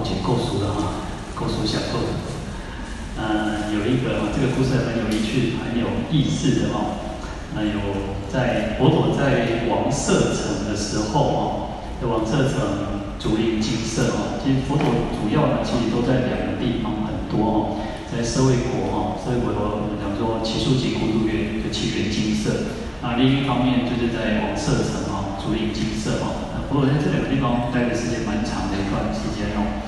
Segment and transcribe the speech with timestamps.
[0.00, 1.04] 空姐够熟了哈，
[1.34, 2.08] 够熟想够的。
[3.20, 7.04] 嗯，有一个这个故事很有趣，很有意思的哦。
[7.54, 14.88] 那有在佛陀在王舍城的时候哦，在王舍城竹林精舍哦，其实佛陀
[15.20, 17.76] 主要呢，其实都在两个地方很多哦，
[18.08, 22.72] 在舍卫国哦，舍卫国的我们讲说只树给孤独园就祇园精舍，
[23.02, 26.48] 那另一方面就是在王舍城哦，竹林精舍哦。
[26.70, 29.82] 佛陀在这两个地方待的时间蛮长的一段时间哦。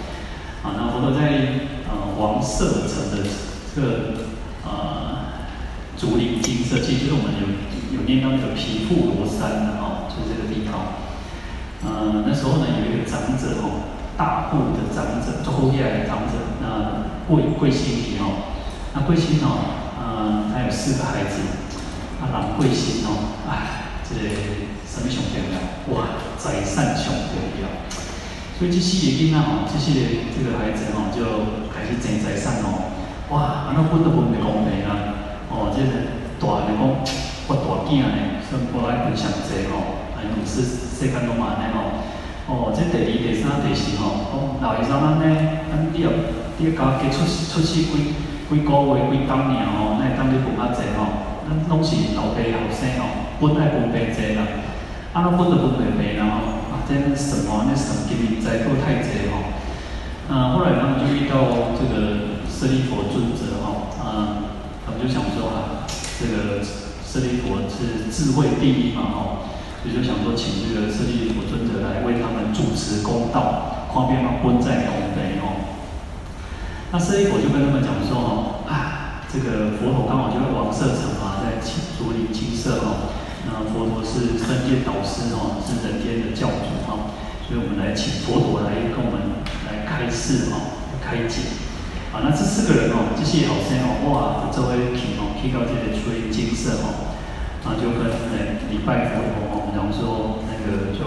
[0.67, 3.23] 啊，那佛陀在呃王舍城的
[3.71, 4.27] 这个
[4.67, 5.47] 呃
[5.97, 7.47] 竹林精舍，其实就是我们有
[7.95, 10.99] 有念到那个皮富罗山的哦，就是这个地方。
[11.87, 13.87] 呃，那时候呢有一个长者哦，
[14.19, 18.59] 大部的长者，最后一代的长者，那贵贵心体哦，
[18.95, 21.39] 那贵姓哦，呃，他有四个孩子，
[22.19, 24.35] 啊，郎贵姓哦，哎，这个
[24.83, 25.95] 什么兄弟了？
[25.95, 26.07] 哇！
[26.43, 27.71] 在善上重要，
[28.59, 31.23] 所以这些的囡仔吼，这些的这个孩子吼，就
[31.71, 32.91] 开始争财产哦。
[33.31, 35.47] 哇，安那分都分袂公平啊！
[35.55, 36.83] 哦，这个大的讲，
[37.47, 42.03] 我大囝呢，算过来分上济吼，哎，唔是世间都嘛安尼吼。
[42.51, 45.25] 哦，这第二、第三、第四吼，讲老爷啥物呢？
[45.71, 46.11] 咱你要
[46.59, 48.19] 你要家己出出世几
[48.51, 54.43] 几个月、几冬年吼，那当你分较济吼，咱拢是老爸后生吼，本来分袂济啦。
[55.13, 57.69] 啊，那分都分袂平啦吼，啊，这什么？
[57.69, 58.09] 那什么？
[58.09, 59.53] 给你在做太济吼。
[60.33, 64.49] 啊，后来他们就遇到这个舍利佛尊者吼，啊，
[64.87, 65.85] 他们就想说啊，
[66.17, 66.65] 这个
[67.05, 69.53] 舍利佛是智慧第一嘛吼，
[69.85, 75.77] 所以就想说请这个舍利佛尊者来为他们主持公道，方便嘛分在公平吼。
[76.91, 83.21] 那舍利佛就跟他们讲说吼，啊，这个佛陀刚好就在王舍城嘛，在青竹林青舍吼。
[83.45, 87.11] 那佛陀是三界导师哦，是人间的教主哈，
[87.43, 91.59] 所以我们来请佛陀来跟我们来开示哦，开解。
[92.15, 97.19] 啊，那这四个人哦，这些好声哦，哇，周围听哦，听到这些出于金色哦，
[97.65, 98.07] 啊，就跟
[98.37, 101.03] 来礼拜佛陀哦，然后说那个就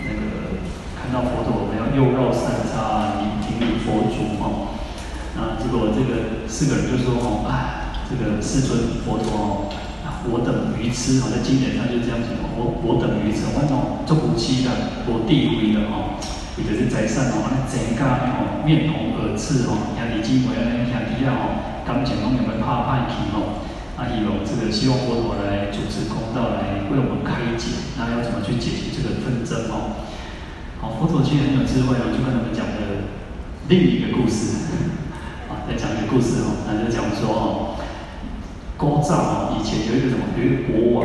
[0.00, 0.56] 那个
[0.96, 4.78] 看到佛陀，我们要右绕三匝，礼顶礼佛足哦。
[5.36, 9.69] 那结果这个四个人就说哦，啊，这个世尊佛陀哦。
[10.28, 12.28] 我等愚痴，好在经典上就这样子。
[12.52, 13.72] 我我等愚痴，我讲
[14.04, 14.68] 做夫妻的，
[15.08, 16.20] 我地位的哦，
[16.60, 20.60] 也就是在上哦，那整个哦面红耳赤哦，像李金辉啊，
[20.92, 21.44] 像伊啊哦，
[21.88, 23.64] 感情拢有没怕歹去哦？
[23.96, 30.04] 啊，希望这个希望佛陀来主持公道，来为我们开解，那要怎么去解决这个纷争哦？
[30.84, 33.08] 好，佛陀其实很有智慧哦，就跟他们讲的
[33.72, 34.68] 另一个故事
[35.48, 37.80] 啊， 再讲一个故事哦，那就讲说哦。
[38.80, 41.04] 古早哦，以前有一个什么，有一个国王，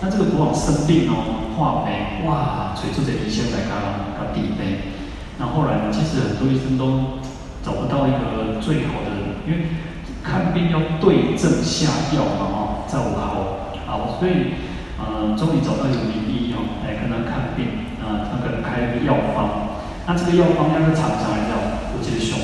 [0.00, 4.94] 那这个国王生病哦，化病，哇，找出这医生来他他治病。
[5.34, 7.18] 那后，来呢，其实很多医生都
[7.66, 9.74] 找不到一个最好的，因为
[10.22, 14.54] 看病要对症下药嘛，哦，才有好，好，所以
[14.94, 19.74] 呃，终于找到一个名医哦，来跟他看病，啊、呃，他可能开一个药方。
[20.06, 21.58] 那这个药方要是常常来讲，
[21.90, 22.38] 我记得熊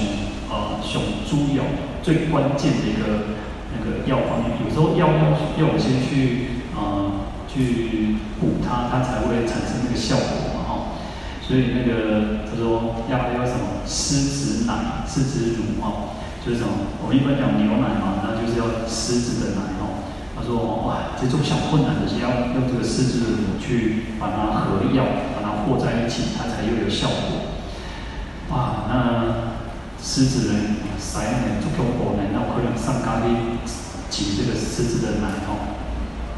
[0.51, 1.63] 呃熊猪药
[2.03, 3.39] 最关键的一个。
[3.83, 10.71] 个药方面，有时候药要要我先去呃去补它，它才会产生那个效果嘛哈。
[11.43, 16.71] 所以那个他说要要什么狮子奶、狮子乳哈，就是什么
[17.03, 20.07] 我们一般讲牛奶嘛，那就是要狮子的奶哦。
[20.35, 25.05] 他说哇，这种小困难的是要用这个狮子乳去把它合药，
[25.35, 27.53] 把它和在一起，它才又有效果。
[28.51, 29.22] 哇，那。
[30.03, 33.63] 狮子人，塞呢，足够多呢，那可能上咖喱
[34.11, 35.79] 挤这个狮子的奶哦。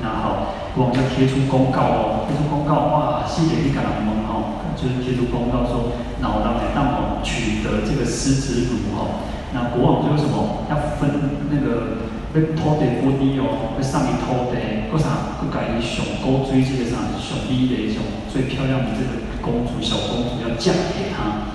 [0.03, 9.25] 那好，国王就贴出公告哦，贴出公告，哇，谢谢你给他们哦，就是贴出公告说，老狼来让我取得这个狮子乳哦。
[9.57, 10.69] 那国王就说什么？
[10.69, 11.09] 要分
[11.49, 12.05] 那个
[12.37, 14.61] 被偷的玻璃哦，被上面偷的，
[14.93, 15.41] 为啥？
[15.41, 17.01] 不改以熊高追这个啥？
[17.17, 21.49] 熊逼的一种最漂亮的这个公主，小公主要嫁给他。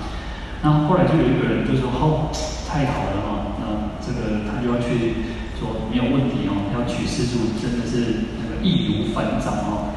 [0.62, 2.28] 那后来就有一个人就说：“好，
[2.68, 9.96] 太好了哈，那这个他就要去说没有问题哦，要娶施主真的是那个易如反掌哦。”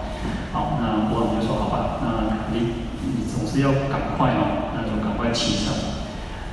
[0.56, 5.76] 好，那国王就说：“好吧，那你你总是要赶快哦，那就赶快启程。”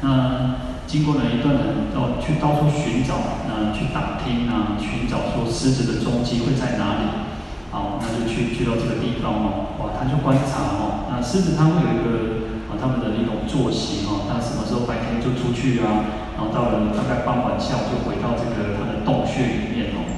[0.03, 0.59] 那
[0.89, 3.15] 经过了一段人哦，去到处寻找，
[3.47, 7.31] 那去打听啊，寻找说狮子的踪迹会在哪里？
[7.71, 12.50] 好，那就去去到这个地方哦，哇，他就观察哦，那狮子它会有一个。
[12.81, 20.17] 他们的一种作息哈，他什么时候白天就出去啊，然后到了大概傍晚下午就回到这个他的洞穴里面哦。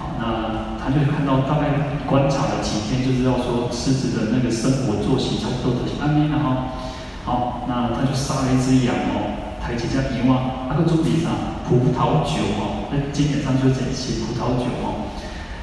[0.00, 6.72] 好，那他就看到大概观察了几天，就知道说狮子的那个生活作息差不多都是安宁的哈。
[7.24, 15.09] 好，那他就杀了一只羊哦，抬起只羊啊，那个桌子上葡萄酒哦，那经典上就这些葡萄酒哦。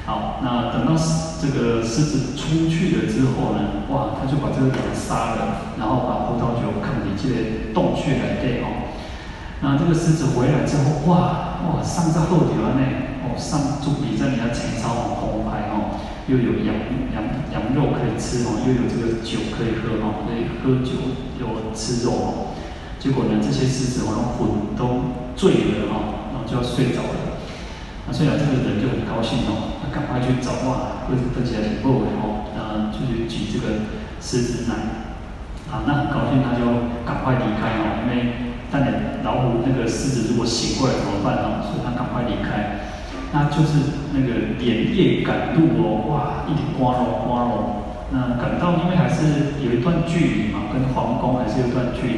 [0.08, 0.96] 好，那等到
[1.36, 8.88] 这个狮子出去了之后呢，哇，他就把这个羊杀了，然后把葡萄酒扛进这洞穴来对哦。
[9.60, 12.80] 那这个狮子回来之后，哇哇，上在后头呢，
[13.20, 16.72] 哦，上桌底这里要青草很澎湃哦，又有羊
[17.12, 17.20] 羊
[17.52, 22.56] 羊肉可以吃哦，又有这个酒可以喝哦，可以喝酒又吃肉哦。
[22.98, 27.17] 结果呢，这些狮子好像魂都醉了哦，然后就要睡着了。
[28.08, 33.84] 那虽然这个人就很高兴哦，他赶快去找哇，或者是起来挺后悔哦，然后就去举这个
[34.16, 35.04] 狮子奶，
[35.68, 36.64] 啊，那很高兴他就
[37.04, 38.88] 赶快离开哦，因为但你
[39.20, 41.60] 老虎那个狮子如果醒过来怎么办呢？
[41.68, 42.80] 所以他赶快离开，
[43.36, 52.16] 那就是那个连夜赶路哦，哇，一直刮咯刮咯，那赶到因为还是有一段距离嘛，跟皇宫还是有一段距离，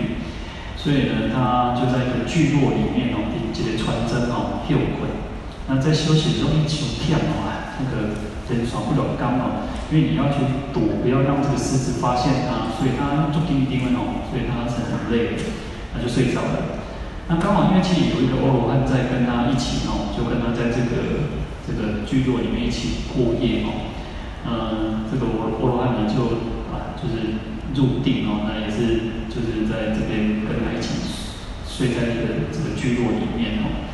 [0.79, 5.11] 所以呢，他就在一个聚落里面哦，这个传真哦，又困。
[5.71, 7.47] 那在休息的时候一起跳哦，
[7.79, 8.19] 那个
[8.51, 10.43] 人爽不了刚哦，因为你要去
[10.75, 15.39] 躲，不要让这个狮子发现它，所以他做叮叮哦，所以它是很累，
[15.95, 16.83] 它就睡着了。
[17.31, 23.95] 那刚好因为其实有一个欧罗汉在跟他一起哦，就跟他在这个这个聚落里面一起过夜哦。
[24.43, 27.39] 嗯，这个欧欧罗汉呢就啊就是
[27.79, 30.99] 入定哦，那也是就是在这边跟他一起
[31.63, 33.87] 睡在这个这个聚落里面哦。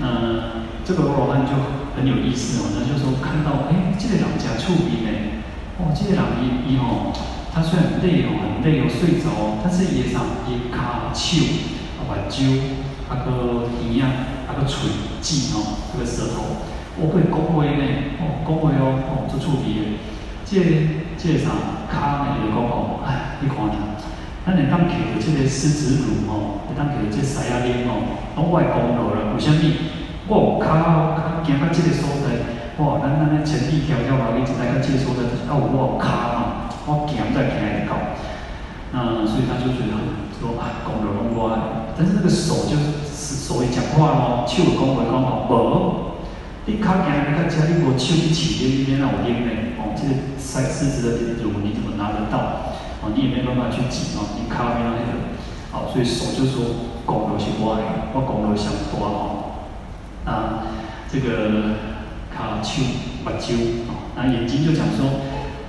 [0.00, 0.69] 嗯。
[0.90, 1.54] 这个罗汉就
[1.94, 5.38] 很有意思哦，他就说看到哎，这个人家处理呢，
[5.78, 7.14] 哦，这个人一，一哦，
[7.54, 11.38] 他虽然累哦，很累哦，睡着哦，但是伊上伊卡手
[11.94, 12.42] 啊把揪
[13.06, 14.90] 啊个耳啊啊个嘴
[15.22, 16.58] 舌哦，这个舌头，
[16.98, 17.86] 我会讲话呢，
[18.18, 19.86] 哦讲话哦，哦做处理的，
[20.42, 20.58] 这、
[21.14, 21.54] 这个啥
[21.86, 22.42] 卡呢？
[22.42, 23.94] 就讲哦，哎，你看呢，
[24.44, 29.62] 咱能当摕到这个狮子乳哦，能当摕到这狮子奶哦，拢外公路了，为什么？
[30.30, 32.38] 我卡卡行到这个所在，
[32.78, 33.02] 哇！
[33.02, 37.98] 咱咱咧千里迢迢来，一直来到这个所在，啊，我卡嘛，我行再行来到，
[38.94, 39.98] 嗯，所以他就觉得
[40.38, 41.50] 说啊，功劳拢我，
[41.98, 46.14] 但是那个手就是所谓讲话咯，手讲话讲好，无，
[46.70, 49.50] 你卡行来到这，你无手一起拎，你哪有拎呢？
[49.82, 52.70] 哦，这个狮狮子的乳你怎么拿得到？
[53.02, 55.34] 哦，你也没办法去挤哦，你卡没那个，
[55.74, 57.82] 好，所以手就说功劳是我的，
[58.14, 59.39] 我功劳上大哦。
[60.30, 60.62] 啊，
[61.10, 61.26] 这个
[62.30, 62.82] 卡丘
[63.24, 65.26] 目睭啊，那眼睛就讲说，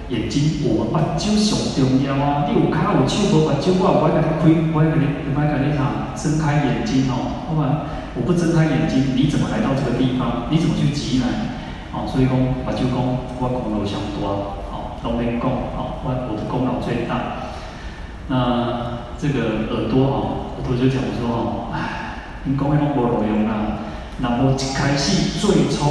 [0.10, 6.14] 眼睛我目睭上重要啊，你有卡有手无目睭，我我给你开，我给你，我给你啥？
[6.14, 10.46] 睁开眼睛哦，好吧，我不睁开眼睛，你怎么来到这个地方？
[10.52, 11.26] 你怎么去挤奶？
[11.92, 12.96] 哦，所以讲目睭讲
[13.40, 14.28] 我功劳上大，
[14.70, 17.50] 哦，都没讲，哦，我我的功劳最大。
[18.28, 20.16] 那这个耳朵哦，
[20.56, 23.90] 耳朵就讲说哦，唉，你讲的拢无路用啊。
[24.22, 25.82] 那么一开始最初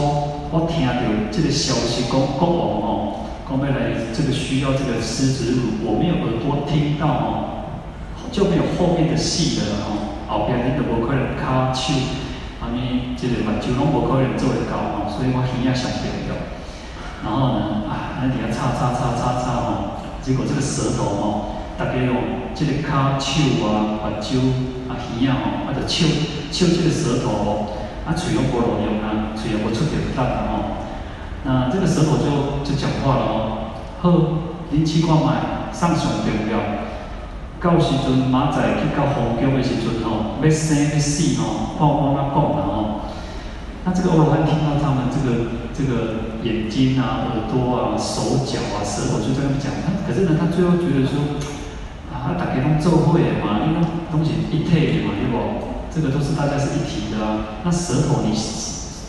[0.53, 0.95] 我听到
[1.33, 7.67] 这个消息，讲国王哦，讲要来这个需要这个狮子乳，我没有耳朵听到哦，
[8.31, 10.15] 就没有后面的戏了哦。
[10.31, 11.91] 后边你都无可能卡手，
[12.63, 16.39] 阿咪这个目睭拢无可能做得到哦，所以我耳也上不了。
[17.27, 24.39] 然后呢，啊，那底下擦擦擦擦擦哦，结果这个舌头哦，大概哦，这个卡手啊，目睭
[24.87, 26.07] 啊，耳啊，或者手
[26.55, 27.75] 手这个舌头
[28.11, 30.83] 啊，嘴又不能用啊，嘴又不出点蛋哦。
[31.45, 33.71] 那这个舌头就就讲话了哦。
[34.03, 34.11] 好，
[34.75, 35.31] 恁试看觅，
[35.71, 36.59] 上上重要。
[37.63, 43.07] 到时阵马仔去到皇宫的时阵哦，要生要死哦，看我哪讲啦哦。
[43.85, 51.39] 那这个欧罗汉听到他们这个这个眼睛啊、耳朵啊、手脚啊、舌头就这样讲，他可是呢，他最后觉得说，
[52.11, 55.79] 啊，大家拢做伙的嘛，因为东西一体的嘛，对不？
[55.93, 58.31] 这个都是大家是一体的啊，那舌头你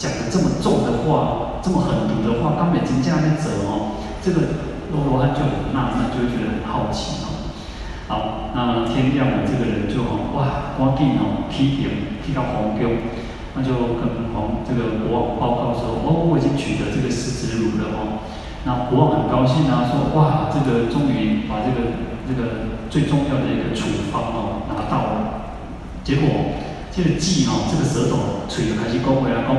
[0.02, 7.54] 讲的这么重的话，这么狠毒的话，刚美金这样子折哦，这个罗罗汉就很纳闷，就觉得很好奇哦。
[8.10, 12.98] 好，那天亮了，这个人就哦，哇，赶紧哦，批点批到皇宫，
[13.54, 18.26] 那就跟皇这个国王报告说，哦，我已经取得这个狮子乳了哦。
[18.66, 21.94] 那国王很高兴啊，说，哇，这个终于把这个
[22.26, 25.54] 这个最重要的一个处方哦拿到了，
[26.04, 26.26] 结果。
[26.92, 29.56] 这个鸡吼，这个舌头嘴就开始讲话啦，讲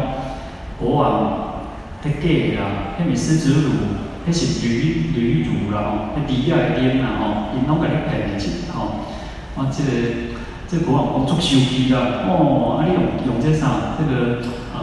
[0.78, 1.64] 国王
[2.02, 2.28] 在假
[2.60, 3.70] 啦，迄个狮子乳，
[4.28, 9.08] 迄是驴驴乳啦吼，迄猪仔会啉啦吼，因拢甲你骗去吼。
[9.56, 9.90] 啊，这个
[10.68, 13.96] 这个国王讲足生气啦，哦，啊你用用这啥？
[13.98, 14.42] 这个
[14.74, 14.78] 呃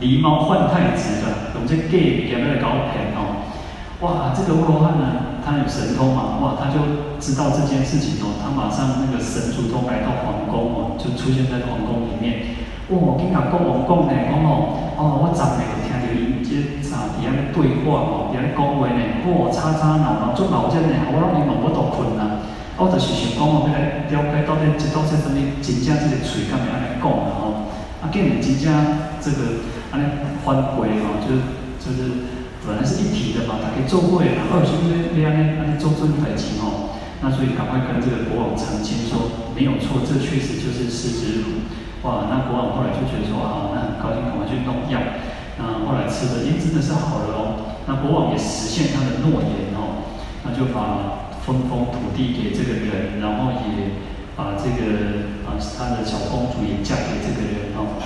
[0.00, 4.06] 狸猫换太子啦，用这假物件来搞骗吼。
[4.06, 12.58] 哇，这个欧罗汉呢，他有神通嘛，哇，他就知道这件事情哦，他马上那个神主动来到皇宫哦，就出现在皇宫里面。
[12.90, 22.42] 哇，跟他国王讲呢，讲哦，哦，我昨日听到伊这啥底下咧对话哦，底下咧讲话呢，哇，吵吵闹闹，足闹热呢，我拢连梦都困啦。
[22.74, 27.70] 我就是想讲哦，要来了解到底这到底什么真正这个嘴干嘛安尼讲啦吼，
[28.02, 28.66] 啊，竟然真正
[29.22, 29.62] 这个
[29.94, 30.10] 安尼
[30.42, 31.38] 翻过哦，就是
[31.78, 32.34] 就是。
[32.66, 41.70] 本来是一体的嘛，大家做过呀，二兄弟这样呢，那做这种代志哦，那所以赶快跟这个国王澄清说，没有错，这确实就是狮子乳。
[42.02, 44.98] 哇，那国王后来就觉得说，啊，那很高兴，赶快去弄药。
[45.56, 47.40] 那后来吃的，因为真的是好了哦。
[47.86, 50.02] 那国王也实现他的诺言哦，
[50.42, 53.94] 那就把分封土地给这个人，然后也
[54.34, 57.96] 把这个啊他的小公主也嫁给这个人哦。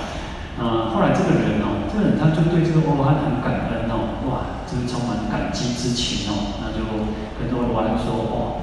[0.61, 1.80] 啊，后来这个人哦，
[2.21, 4.21] 他就对这个欧罗汉很感恩哦。
[4.29, 6.87] 哇，就是充满感激之情哦，那就
[7.39, 8.63] 跟这个罗汉说哦，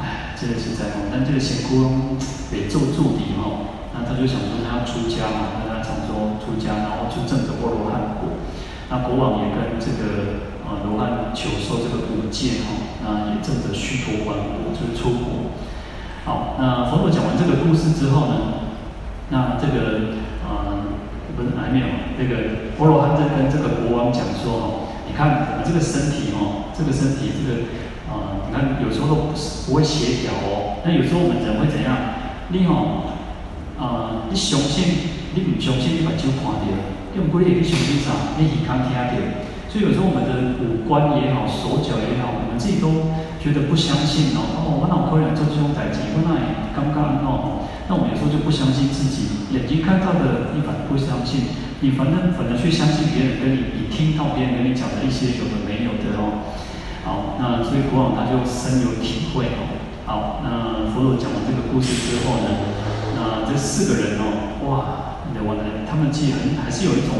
[0.00, 2.16] 哎，这个实在哦，但这个仙姑
[2.50, 8.40] 也做助理哦，那他就想说他要出家嘛，那他常说出家，然后就证得欧罗汉果。
[8.90, 15.54] 那国王也跟这个呃罗汉求受这个五戒哦，那也证得须陀洹果，就是出国。
[16.24, 18.66] 好，那佛陀讲完这个故事之后呢，
[19.30, 20.82] 那这个呃
[21.36, 21.86] 不是还没有，
[22.16, 24.70] 这个欧罗汉在跟这个国王讲说哦。
[25.06, 27.70] 你看我们这个身体哦，这个身体这个
[28.10, 30.82] 啊、呃，你看有时候都不是不会协调哦。
[30.82, 31.94] 那有时候我们人会怎样？
[32.50, 33.14] 你哦，
[33.78, 36.74] 啊、呃，你相信你不相信，你把酒看掉，
[37.14, 38.34] 用不力去相信啥？
[38.40, 39.14] 你耳康听到。
[39.70, 44.40] 所以有时候我们的五官也好，手脚也好，我们自己都觉得不相信哦。
[44.58, 49.83] 哦，我脑壳里做这种代志，我那也刚刚哦，那我们有时候就不相信自己眼睛，
[51.24, 51.42] 信。
[51.80, 56.48] 你反正反正去相信别人跟你，你听到别人跟你讲的一些有的没有的哦。
[57.04, 59.76] 好，那所以国王他就深有体会哦。
[60.06, 62.48] 好，那佛陀讲完这个故事之后呢，
[63.16, 67.12] 那这四个人哦，哇，我呢，他们既然还是有一种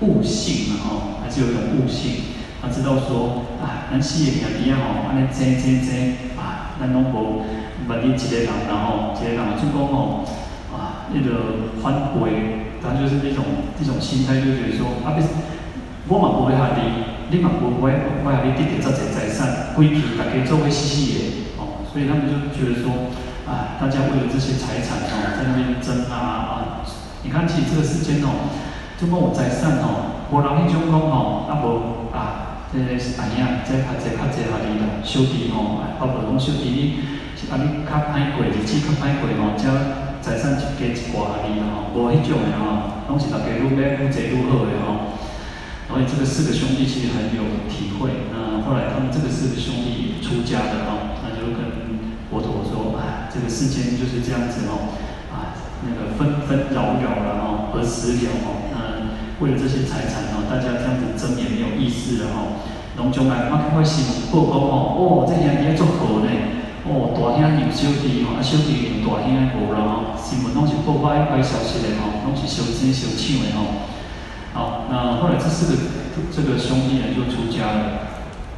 [0.00, 5.94] 悟性嘛哦，还是有一种悟性，他知道说啊，咱四个兄弟哦，安尼争争争
[6.34, 7.46] 啊，咱拢无
[7.86, 10.26] 不你一个人，然后一个人就讲哦，
[10.74, 12.66] 啊，那个反悔。
[12.82, 13.44] 他就是那种
[13.78, 15.28] 这种心态，就觉得说啊，不是
[16.08, 21.20] 我嘛不会害你，你嘛不会我害你，得到这些财产，归去大家做为死死的
[21.60, 23.12] 哦，所以他们就觉得说
[23.46, 26.52] 啊，大家为了这些财产哦，在那边争啊啊！
[27.22, 28.50] 你看，其实这个世间哦，
[28.98, 36.80] 这么有财产哦，无人去讲讲哦，啊无啊，这个是安样，这较这较这下哩啦，小弟哦，包括讲小弟你，
[37.52, 40.09] 啊你较歹过，日子较歹过哦，这。
[40.20, 45.16] 财产就加一寡而已啦，吼，无迄种的吼，拢是大家愈买愈济愈好的吼。
[45.90, 48.30] 所以这个四个兄弟其实很有体会。
[48.30, 51.98] 那后来他们这个四个兄弟也出家了吼，那就跟
[52.30, 54.94] 佛陀说：“啊，这个世间就是这样子吼，
[55.34, 55.50] 啊，
[55.82, 58.70] 那个纷纷扰扰了吼，何时了吼？
[58.70, 59.10] 那
[59.42, 62.62] 为了这些财产吼，大家这样子争也没有意思了吼。
[62.96, 66.30] 龙将来，我开开心报告吼，哦，这样也足好呢。”
[66.88, 73.84] 哦，大兄养小弟吼，啊小弟养大兄无啦吼，新闻拢是报歹歹消息的吼，拢是相争相抢的吼。
[74.52, 75.78] 好，那后来这四个
[76.32, 77.82] 这个兄弟呢就出家了。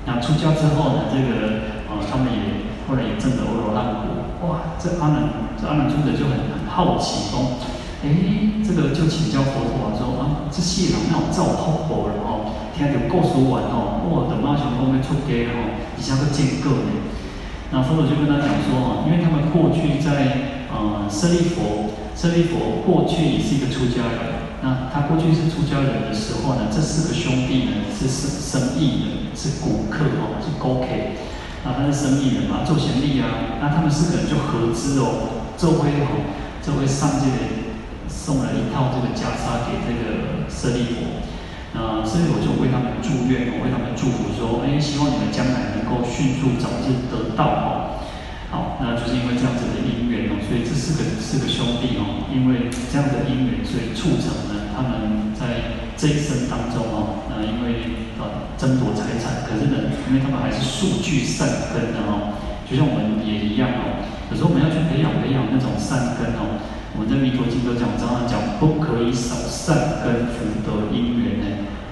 [0.06, 4.48] 那出家之后呢，这个呃他们也后来也证得阿罗汉果。
[4.48, 5.28] 哇，这阿难
[5.60, 7.58] 这阿难尊者就很很好奇说，
[8.02, 16.90] 诶，这个就请教佛陀说啊，这世人那种造福报了吼，听到故事完吼，哇，等马上讲要出家吼，一下个见过呢。
[17.72, 24.44] 那佛陀就跟他讲说哈，因为他们过去在呃舍利佛，舍利佛过去也是一个出家人。
[24.60, 30.86] 那他过去是出家人的时候呢，这四个兄弟呢是生生意人，是顾客哦，是顾客。
[31.64, 33.58] 那他是生意人嘛，做生意啊。
[33.58, 36.28] 那他们四个人就合资哦，这会哦，
[36.60, 37.72] 就会上这个
[38.06, 41.24] 送了一套这个袈裟给这个舍利佛。
[41.72, 47.68] 那舍利佛就为他们祝愿，哦为他们祝福说，哎，希望你们将来够迅速早日得到哦。
[48.48, 62.36] 好，那就是因为这样子的因缘哦，所以这四个四个兄弟哦，因为这样的因缘，所以促成了他们在这一生当中哦，那因为呃争夺财产，可是呢，因为他们还是数据善根的哦，
[62.68, 66.60] 就像我们也一样哦，有时候我们要去培养培养那种善根哦。
[66.92, 71.46] 我们在弥陀经都讲，常常讲不可以少善根福德因缘呢。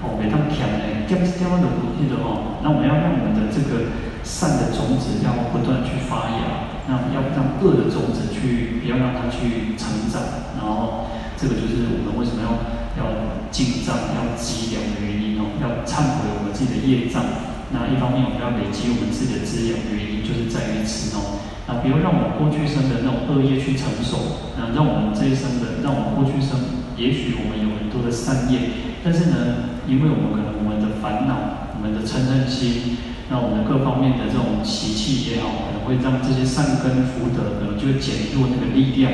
[0.05, 2.63] 哦，每当强呢，这样子这样的不记得哦。
[2.63, 3.91] 那我们要让我们的这个
[4.23, 10.23] 善的种子要不断去发芽，那要让恶的种子去不要让它去成长。
[10.55, 12.55] 然后这个就是我们为什么要
[12.95, 13.03] 要
[13.51, 17.27] 进藏、要积粮的原因哦，要忏悔我们自己的业障，
[17.75, 21.43] 那一方面我们要累积我们自己的资源，原因就是在于此哦。
[21.67, 26.55] 那比如让我们过去生的那种恶业去成熟，那让我们这一生的，让我们过去生，
[26.95, 32.97] 也许我们有很多的善业，但是呢，因为我们可能我们的烦恼、我们的嗔恨心，
[33.29, 39.11] 那我们的各方面的这种习气也好，可能会让这些善根福德可能就会减弱那个力量，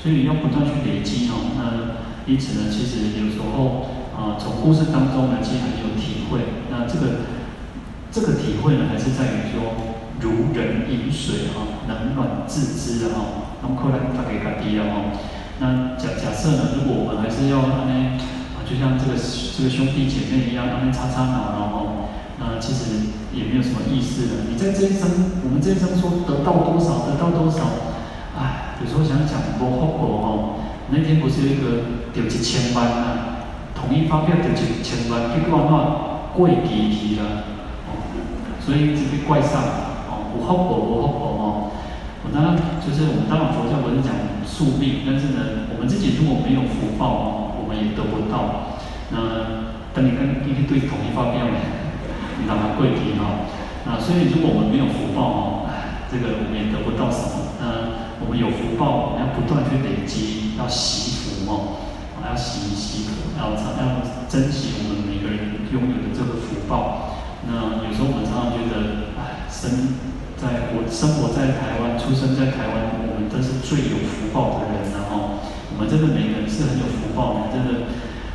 [0.00, 1.54] 所以你要不断去累积哦。
[1.54, 6.66] 那因此呢，其实有时候啊，从故事当中呢，其实很有体会。
[6.70, 7.30] 那这个
[8.10, 15.14] 这个体会呢，还是在于说，如人饮水哈，冷暖自知的哈，那么后来他给他低了哈。
[15.60, 18.18] 那假假设呢，如果我们还是要那呢，
[18.72, 22.08] 就像这个这个兄弟姐妹一样，那边擦擦脑，然后，
[22.40, 24.48] 那其实也没有什么意思了。
[24.48, 27.60] 你在这一生，我们这一生说得到多少，得到多少，
[28.32, 30.28] 哎，有时候想想多后果哦。
[30.88, 33.44] 那天不是有一个丢一千万啊，
[33.76, 37.44] 统一发票丢一千万，结果那贵几期了，
[37.92, 38.00] 哦，
[38.58, 39.60] 所以一直被怪上，
[40.08, 41.44] 哦，无后果，无后果哦。
[42.24, 44.16] 我当然就是我们当然佛教不是讲
[44.48, 48.78] 宿命，但是呢，我们自己如果没有福报哦，也得不到。
[49.10, 51.44] 那等你跟一对统一发票，
[52.38, 53.48] 你让它贵体哈。
[53.84, 55.70] 那所以如果我们没有福报哦，
[56.10, 57.56] 这个我们也得不到什么。
[57.60, 61.82] 那我们有福报，我们要不断去累积，要惜福哦，
[62.24, 67.16] 要惜惜福，要要珍惜我们每个人拥有的这个福报。
[67.46, 70.12] 那有时候我们常常觉得，哎，生。
[70.42, 75.38] 在我生活在台湾，出生在台湾，我们都是最有福报的人，然后
[75.72, 77.88] 我们真的每个人是很有福报的，真的，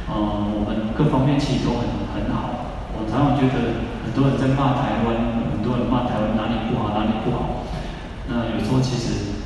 [0.10, 2.74] 嗯、我们各方面其实都很很好。
[2.98, 7.64] 我常常觉得很多人在骂台湾，很多人骂台湾哪里不好，哪里不好。
[8.28, 9.40] 那有时候其实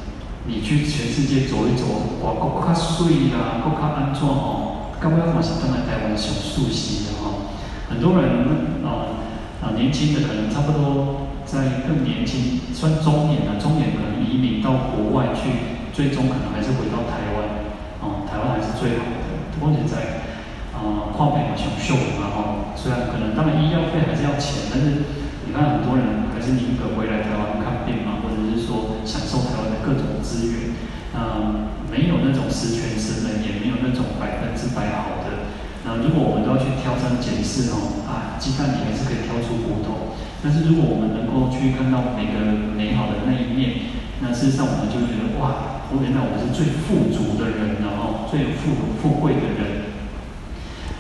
[0.48, 1.86] 你去全世界走一走，
[2.24, 7.54] 哇，国较水啦，国较安装哦，刚刚嘛是当来台湾小熟悉的哈。
[7.90, 8.48] 很多人
[8.88, 9.20] 啊
[9.62, 11.28] 啊、呃，年轻的可能差不多。
[11.44, 15.52] 在更年轻，算中年了，中年可能移民到国外去，
[15.92, 17.61] 最终可能还是回到台湾，
[18.02, 19.32] 哦、台湾还是最好的。
[19.62, 20.26] 而且在
[20.74, 25.06] 啊，矿业嘛，享受嘛，哦，虽然可能当然医药费还是要钱，但是
[25.46, 30.74] 你看很多人还是宁可回来台湾看病嘛，或者是说享受台湾的各种资源，
[31.14, 35.54] 嗯，没有那种十全十美，也没有那种百分之百好的。
[35.86, 40.18] 那如果我们都要去挑三拣四哦，啊，鸡蛋里还是可以挑出骨头。
[40.42, 42.42] 但是如果我们能够去看到每个
[42.74, 49.92] 美好的那一面，那事实上我们就觉得哇，原来我们是最富足的人，然后最富富贵的人。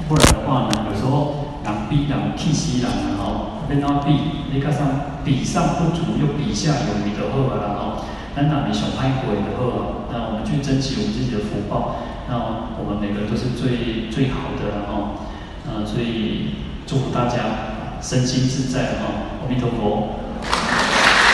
[0.09, 4.17] 不然的话呢，有时候人比人气死人，然后跟他比，
[4.51, 8.03] 你加上比上不足又比下有余的好啊，然后
[8.35, 12.35] 咱哪里想拍鬼的好，那我们去珍惜我们自己的福报，那
[12.81, 15.29] 我们每个人都是最最好的，然后，
[15.69, 16.55] 呃，所以
[16.85, 17.69] 祝福大家。
[18.01, 20.30] 身心自在哈，阿弥陀佛。